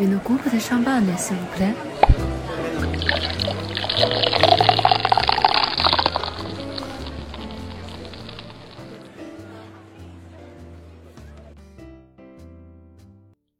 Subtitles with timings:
[0.00, 0.18] you know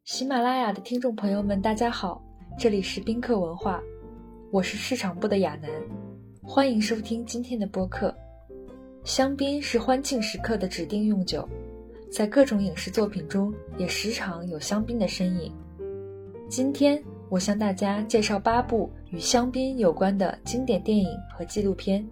[0.05, 2.23] 喜马拉雅的听众朋友们，大家好，
[2.59, 3.79] 这里是宾客文化，
[4.51, 5.71] 我是市场部的亚楠，
[6.43, 8.15] 欢迎收听今天的播客。
[9.05, 11.47] 香槟是欢庆时刻的指定用酒，
[12.11, 15.53] 在各种影视作品中也时常有香槟的身影。
[16.51, 22.05] 今天我向大家介绍八部与香槟有关的经典电影和纪录片，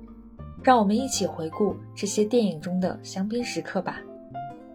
[0.63, 4.01] 让我们一起回顾这些电影中的香槟时刻吧。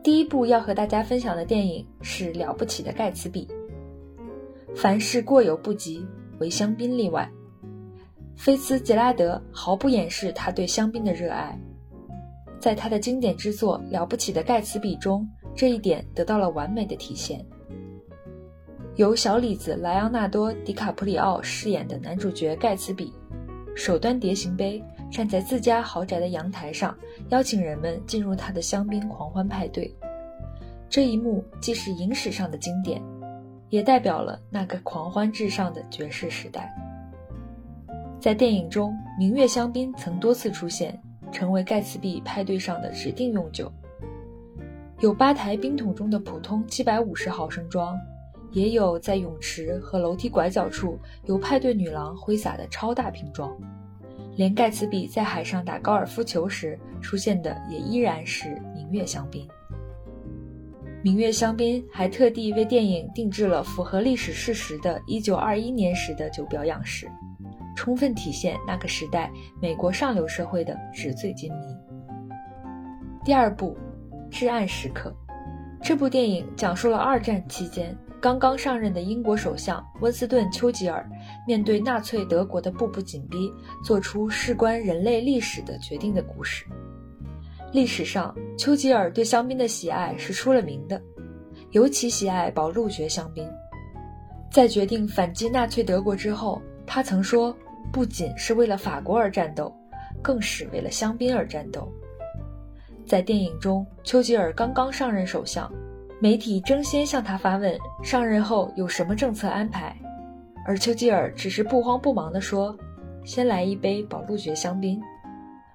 [0.04, 3.48] 第一部要和大家分享的电影是《了不起的盖茨比》。
[4.76, 6.06] 凡事过犹不及，
[6.40, 7.32] 唯香槟例外。
[8.36, 11.58] 菲茨杰拉德毫不掩饰他对香槟的热爱。
[12.60, 17.46] 在他的经典之作《了不起的盖茨比》中，这一点得到了完美的体现。
[18.96, 23.12] 由小李子莱昂纳多·迪卡普里奥饰演的男主角盖茨比，
[23.76, 26.96] 手端碟形杯，站在自家豪宅的阳台上，
[27.30, 29.94] 邀请人们进入他的香槟狂欢派对。
[30.90, 33.02] 这一幕既是影史上的经典，
[33.70, 36.72] 也代表了那个狂欢至上的爵士时代。
[38.20, 41.00] 在电影中，明月香槟曾多次出现。
[41.32, 43.72] 成为盖茨比派对上的指定用酒，
[45.00, 47.98] 有吧台冰桶中的普通七百五十毫升装，
[48.54, 53.52] 也有在泳池和楼梯拐角处由派对女郎挥洒的超大瓶装，
[54.38, 59.48] 连盖茨比在海上打高尔夫球时出现的也依然是明月香槟。
[61.02, 67.10] 明月香槟还特地为电影定制了符合历史事实的1921年时的酒标样式。
[67.76, 71.58] 充分体现那个时代美国上流社会的纸醉金迷。
[73.26, 73.76] 第二部
[74.30, 75.10] 《至暗时刻》，
[75.82, 81.06] 这部电影讲述了二战期间刚刚上任的英国首相温斯顿·丘吉尔
[81.46, 83.52] 面对纳粹德国的步步紧逼，
[83.84, 86.66] 做出事关人类历史的决定的故事。
[87.74, 91.02] 历史上，丘吉尔对香槟的喜爱是出了名的，
[91.72, 93.46] 尤其喜爱宝路爵香槟。
[94.50, 97.54] 在决定反击纳粹德国之后，他曾说。
[97.92, 99.72] 不仅是为了法国而战斗，
[100.22, 101.92] 更是为了香槟而战斗。
[103.06, 105.72] 在电影中，丘吉尔刚刚上任首相，
[106.24, 109.94] 媒体争先向他发问上任后有什么政策安排，
[110.66, 112.74] 而丘吉尔只是不慌不忙地说
[113.28, 115.02] ：“先来一杯宝路爵香槟。”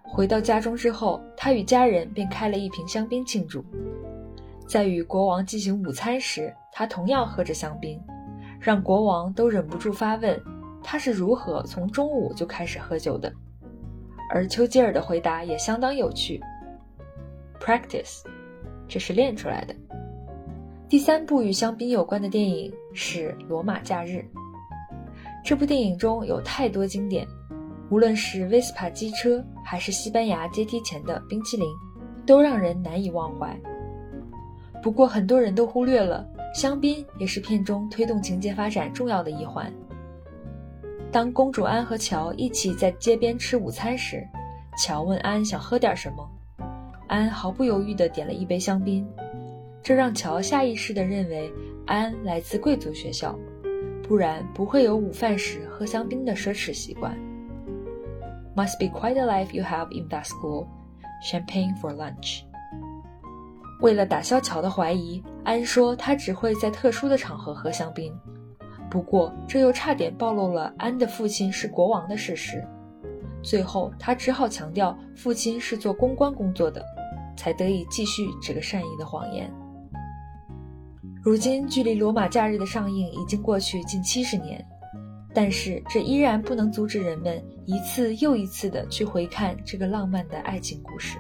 [0.03, 3.63] 回到家中之后，他与家人便开了一瓶香槟庆祝。
[4.67, 8.01] 在与国王进行午餐时，他同样喝着香槟，
[8.59, 10.43] 让国王都忍不住发问。
[10.83, 13.31] 他是如何从中午就开始喝酒的？
[14.31, 16.41] 而丘吉尔的回答也相当有趣。
[17.61, 18.23] Practice，
[18.89, 19.75] 这是练出来的。
[20.89, 24.17] 第三部与香槟有关的电影是《罗马假日》。
[25.45, 27.29] 这部电影中有太多经典，
[27.91, 31.69] 无论是威斯帕机车，还是西班牙阶梯前的冰淇淋，
[32.25, 33.55] 都让人难以忘怀。
[34.83, 39.71] 不过很多人都忽略了，香槟也是片中推动情节发展重要的一环。
[41.13, 44.27] 当公主安和乔一起在街边吃午餐时，
[44.83, 46.27] 乔问安想喝点什么，
[47.09, 49.07] 安毫不犹豫地点了一杯香槟，
[49.83, 51.53] 这让乔下意识地认为
[51.87, 53.39] 安来自贵族学校，
[54.03, 57.17] 不然不会有午饭时喝香槟的奢侈习惯。
[58.57, 60.67] Must be quite a life you have in that school.
[61.23, 62.43] Champagne for lunch.
[63.81, 68.13] 为了打消乔的怀疑，安说他只会在特殊的场合喝香槟。
[68.91, 72.67] 不过，这又差点暴露了安的父亲是国王的事实。
[73.43, 76.85] 最后，他只好强调父亲是做公关工作的，
[77.37, 79.49] 才得以继续这个善意的谎言。
[81.23, 84.65] 如今，距离《罗马假日》的上映已经过去近七十年，
[85.35, 91.19] 但是这依然不能阻止人们一次又一次地去回看这个浪漫的爱情故事。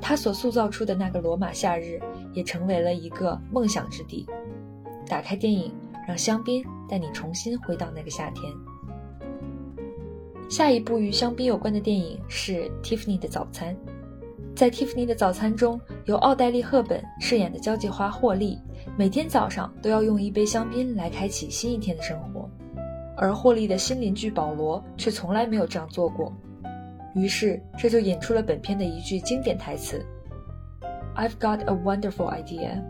[0.00, 2.00] 他所塑造出的那个罗马夏日，
[2.32, 4.26] 也成为了一个梦想之地。
[5.06, 5.72] 打开电影。
[6.04, 8.52] 让香槟带你重新回到那个夏天。
[10.48, 12.52] 下一部与香槟有关的电影是
[12.82, 13.72] 《蒂芙尼的早餐》。
[14.54, 18.58] 在《蒂芙尼的早餐》中，由奥黛丽·赫本饰演的交际花霍利，
[18.96, 22.48] 每天早上都要用一杯香槟来开启新一天的生活，
[23.16, 26.32] 而霍利的新邻居保罗却从来没有这样做过。
[27.14, 30.04] 于是，这就引出了本片的一句经典台词
[31.16, 32.82] ：“I've got a wonderful idea。”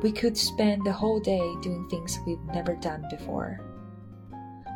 [0.00, 3.56] We could spend the whole day doing things we've never done before.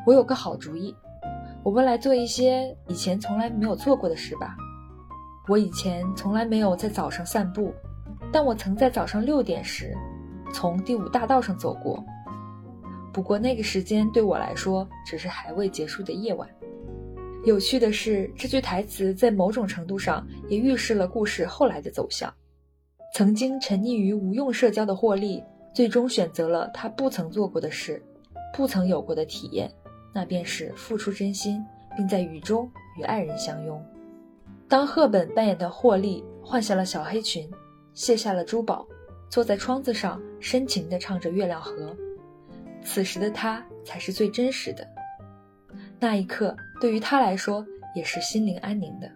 [0.04, 0.96] 我有个好主意，
[1.62, 4.56] 我们来做一些以前从来没有做过的事吧。
[5.48, 7.74] 我以前从来没有在早上散步，
[8.32, 9.92] 但我曾在早上六点时
[10.54, 12.02] 从第五大道上走过。
[13.12, 16.48] 不过那个时间对我来说只是还未结束的夜晚。
[17.44, 22.32] 有趣的是，这句台词在某种程度上也预示了故事后来的走向。
[23.14, 25.42] 曾经沉溺于无用社交的霍利，
[25.74, 28.00] 最终选择了他不曾做过的事，
[28.54, 29.70] 不曾有过的体验，
[30.14, 31.60] 那便是付出真心，
[31.96, 33.84] 并在雨中与爱人相拥。
[34.72, 37.46] 当赫本扮演的霍利换下了小黑裙，
[37.92, 38.88] 卸下了珠宝，
[39.28, 41.74] 坐在窗子上深情地唱着《月亮河》，
[42.82, 44.88] 此时的他才是最真实的。
[46.00, 47.62] 那一刻，对于他来说
[47.94, 49.12] 也是心灵安宁的。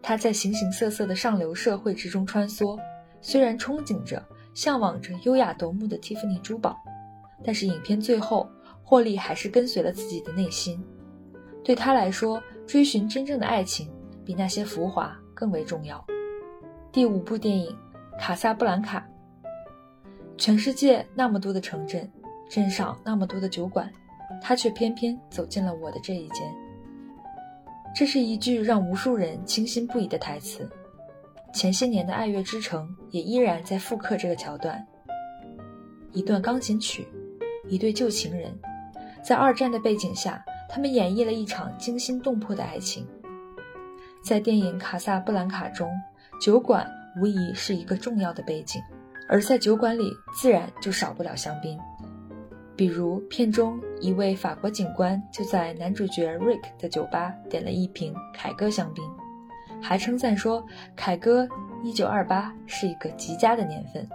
[0.00, 2.80] 他在形形色色的上流社会之中穿梭，
[3.20, 6.74] 虽然憧憬着、向往着优雅夺目的蒂芙尼珠宝，
[7.44, 8.48] 但是影片最后，
[8.82, 10.82] 霍利还是跟随了自己的内心。
[11.62, 13.90] 对他来说，追寻真正的爱情
[14.26, 16.04] 比那些浮华更为重要。
[16.92, 17.74] 第五部电影
[18.20, 19.06] 《卡萨布兰卡》，
[20.36, 22.10] 全世界那么多的城镇，
[22.50, 23.90] 镇上那么多的酒馆。
[24.42, 26.54] 他却偏偏走进了我的这一间。
[27.94, 30.68] 这是一句让无数人倾心不已的台词。
[31.54, 34.84] 前些年的《爱乐之城》也依然在复刻这个桥段。
[36.12, 37.08] 一段钢琴曲，
[37.66, 38.52] 一对旧情人，
[39.22, 43.06] 在二战的背景下，他们演绎了一场惊心动魄的爱情。
[44.26, 45.88] 在电影《卡萨布兰卡》中，
[46.40, 46.84] 酒馆
[47.16, 48.82] 无疑是一个重要的背景，
[49.28, 51.78] 而在酒馆里，自然就少不了香槟。
[52.74, 59.04] 比如片中一位法国警官就在男主角 Rick 的酒吧点了一瓶凯歌香槟，
[59.80, 61.48] 还称赞说凯歌
[61.84, 64.08] 1928是一个极佳的年份。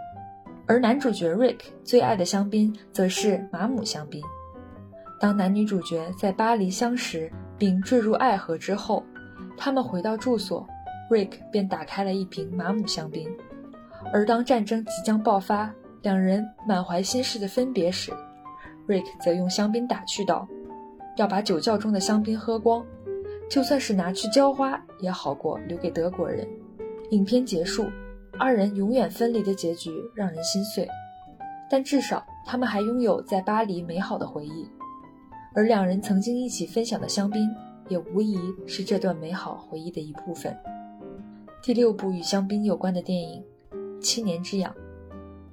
[0.66, 4.22] 而男主角 Rick 最爱的香槟则是马姆香槟。
[5.22, 9.06] 当男女主角在巴黎相识并坠入爱河之后，
[9.64, 10.68] 他们回到住所
[11.08, 13.30] ，Rick 便打开了一瓶马姆香槟。
[14.12, 15.72] 而当战争即将爆发，
[16.02, 18.12] 两人满怀心事的分别时
[18.88, 20.48] ，Rick 则用香槟打趣道
[21.16, 22.84] ：“要把酒窖中的香槟喝光，
[23.52, 26.48] 就算是拿去浇花，也好过留给德国人。”
[27.12, 27.86] 影片结束，
[28.40, 30.90] 二人永远分离的结局让人心碎，
[31.70, 34.68] 但至少他们还拥有在巴黎美好的回忆，
[35.54, 37.48] 而两人曾经一起分享的香槟，
[37.92, 40.58] 也无疑是这段美好回忆的一部分。
[41.62, 43.44] 第六部与香槟有关的电影
[44.02, 44.74] 《七年之痒》，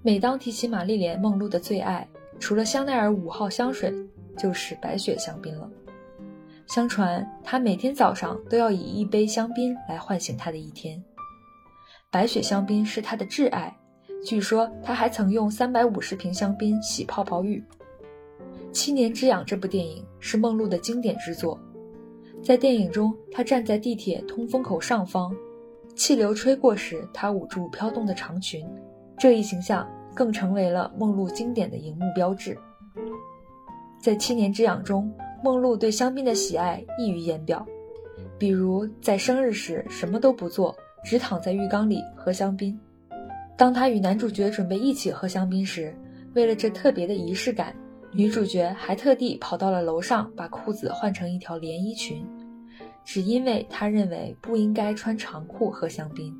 [0.03, 2.07] 每当提起玛丽莲·梦露的最爱。
[2.39, 3.93] 除了香奈儿五号香水，
[4.37, 5.69] 就是白雪香槟了。
[6.69, 11.03] 相传她每天早上都要以一杯香槟来唤醒她的一天。
[12.09, 13.77] 白雪香槟是她的挚爱，
[14.25, 17.61] 据说她还曾用三百五十瓶香槟洗泡泡浴。
[18.71, 21.59] 《七年之痒》这部电影是梦露的经典之作。
[22.43, 25.35] 在电影中，她站在地铁通风口上方，
[25.95, 28.67] 气流吹过时，她捂住飘动的长裙，
[29.19, 29.89] 这一形象。
[30.15, 32.59] 更成为了梦露经典的荧幕标志。
[34.01, 35.09] 在七年之痒中，
[35.45, 37.65] 梦露对香槟的喜爱溢于言表，
[38.37, 40.75] 比如在生日时什么都不做，
[41.05, 42.77] 只躺在浴缸里喝香槟。
[43.57, 45.95] 当她与男主角准备一起喝香槟时，
[46.35, 47.73] 为了这特别的仪式感，
[48.19, 52.27] 女主角还特地跑到了楼上，把裤子换成一条连衣裙，
[53.05, 56.37] 只因为她认为不应该穿长裤喝香槟。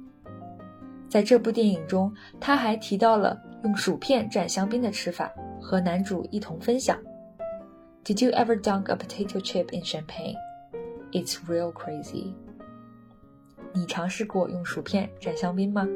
[1.09, 3.41] 在这部电影中，她还提到了。
[3.65, 6.99] 用薯片蘸香槟的吃法，和男主一同分享。
[8.05, 10.37] Did you ever dunk a potato chip in champagne?
[11.13, 12.33] It's real crazy.
[13.73, 15.89] 你尝试过用薯片蘸香槟吗？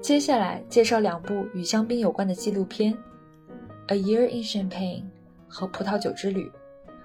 [0.00, 2.92] 接下来介绍两部与香槟有关的纪录片，
[3.88, 5.02] 《A Year in Champagne》
[5.48, 6.44] 和《葡萄酒之旅》。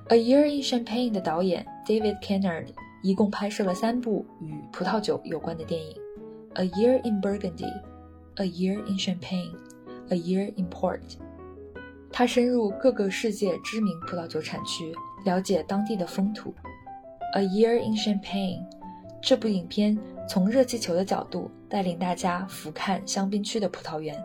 [0.15, 2.67] 《A Year in Champagne》的导演 David Kennard
[3.03, 5.95] 一共拍摄了三部与葡萄酒有关的电影，
[6.61, 7.65] 《A Year in Burgundy》。
[8.37, 9.53] A year in Champagne,
[10.09, 11.01] a year in Port。
[12.11, 14.95] 他深入各个世界知名葡萄酒产区，
[15.25, 16.53] 了解当地的风土。
[17.33, 18.63] A year in Champagne，
[19.21, 24.17] 这部影片从热气球的角度带领大家俯瞰香槟区的葡萄园，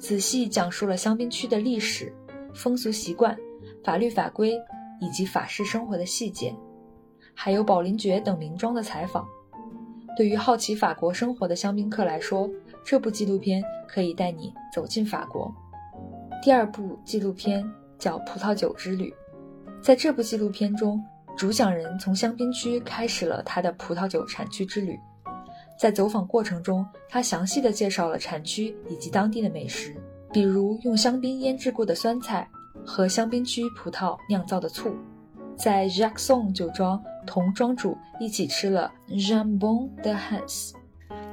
[0.00, 2.10] 仔细讲述了香槟区的历史、
[2.54, 3.36] 风俗习惯、
[3.84, 4.58] 法律法规
[4.98, 6.56] 以及法式生活的细节，
[7.34, 9.28] 还有宝林爵等名庄的采访。
[10.16, 12.48] 对于好奇法国生活的香槟客来说，
[12.82, 15.54] 这部纪录片可以带你走进法国。
[16.42, 17.62] 第二部纪录片
[17.98, 19.10] 叫《葡萄酒之旅》。
[19.82, 21.02] 在这部纪录片中，
[21.36, 24.98] 主讲人从香槟区开始了他的葡萄酒产区之旅。
[25.80, 29.96] 在走访过程中，他详细的介绍了产区以及当地的美食，
[30.30, 32.46] 比如用香槟腌制过的酸菜
[32.84, 34.94] 和香槟区葡萄酿造的醋。
[35.56, 40.72] 在 Jacques 酒庄，同庄主一起吃了 Jambon de Hans。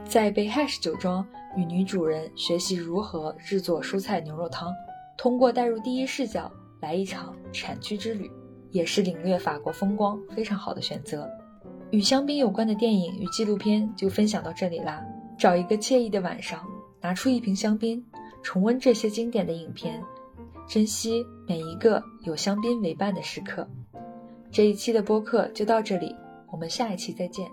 [0.05, 1.27] 在 Behesh 酒庄。
[1.55, 4.71] 与女主人学习如何制作蔬菜牛肉汤。
[5.17, 8.29] 通过带入第一视角来一场产区之旅，
[8.69, 11.27] 也是领略法国风光非常好的选择。
[11.91, 15.03] 与香槟有关的电影与纪录片就分享到这里啦。
[15.37, 16.65] 找一个惬意的晚上，
[16.99, 18.03] 拿出一瓶香槟，
[18.41, 20.03] 重温这些经典的影片，
[20.67, 23.67] 珍惜每一个有香槟为伴的时刻。
[24.51, 26.15] 这一期的播客就到这里，
[26.51, 27.47] 我们下一期再见。